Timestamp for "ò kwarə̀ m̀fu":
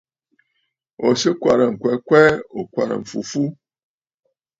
2.57-3.19